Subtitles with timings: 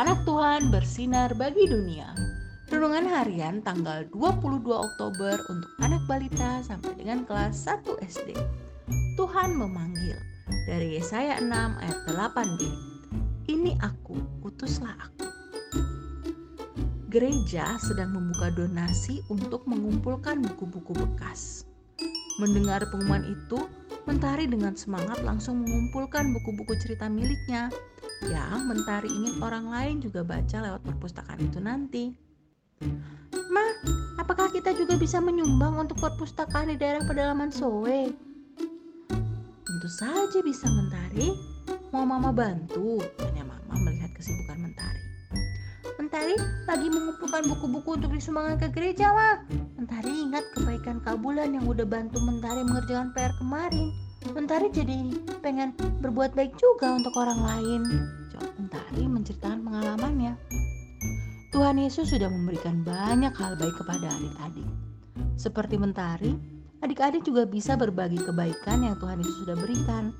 [0.00, 2.08] anak Tuhan bersinar bagi dunia.
[2.72, 8.32] Renungan harian tanggal 22 Oktober untuk anak balita sampai dengan kelas 1 SD.
[9.20, 10.16] Tuhan memanggil
[10.64, 12.60] dari Yesaya 6 ayat 8b.
[13.52, 15.28] Ini aku, utuslah aku.
[17.12, 21.68] Gereja sedang membuka donasi untuk mengumpulkan buku-buku bekas.
[22.40, 23.68] Mendengar pengumuman itu,
[24.08, 27.68] Mentari dengan semangat langsung mengumpulkan buku-buku cerita miliknya
[28.28, 32.04] yang Mentari ingin orang lain juga baca lewat perpustakaan itu nanti.
[33.48, 33.64] Ma,
[34.20, 38.12] apakah kita juga bisa menyumbang untuk perpustakaan di daerah pedalaman Sowe?
[39.64, 41.32] Tentu saja bisa Mentari.
[41.90, 43.00] Mau Mama bantu?
[43.16, 45.04] Tanya Mama melihat kesibukan Mentari.
[45.96, 46.34] Mentari
[46.68, 49.40] lagi mengumpulkan buku-buku untuk disumbangkan ke gereja, Ma.
[49.80, 54.09] Mentari ingat kebaikan Kabulan yang udah bantu Mentari mengerjakan PR kemarin.
[54.28, 55.72] Mentari jadi pengen
[56.04, 57.80] berbuat baik juga untuk orang lain.
[58.60, 60.36] Mentari menceritakan pengalamannya.
[61.50, 64.68] Tuhan Yesus sudah memberikan banyak hal baik kepada adik-adik.
[65.40, 66.36] Seperti Mentari,
[66.84, 70.12] adik-adik juga bisa berbagi kebaikan yang Tuhan Yesus sudah berikan.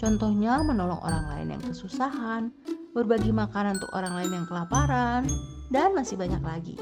[0.00, 2.48] Contohnya menolong orang lain yang kesusahan,
[2.96, 5.28] berbagi makanan untuk orang lain yang kelaparan,
[5.68, 6.76] dan masih banyak lagi.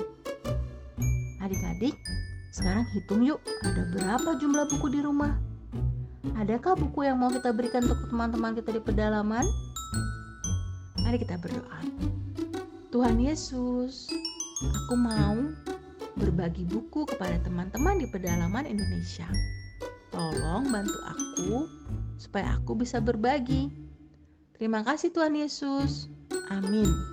[1.43, 1.99] Adik-adik,
[2.55, 5.52] sekarang hitung yuk ada berapa jumlah buku di rumah.
[6.43, 9.47] Adakah buku yang mau kita berikan untuk teman-teman kita di pedalaman?
[11.07, 11.79] Mari kita berdoa.
[12.91, 14.11] Tuhan Yesus,
[14.67, 15.39] aku mau
[16.19, 19.31] berbagi buku kepada teman-teman di pedalaman Indonesia.
[20.11, 21.71] Tolong bantu aku
[22.19, 23.71] supaya aku bisa berbagi.
[24.59, 26.11] Terima kasih Tuhan Yesus.
[26.51, 27.12] Amin.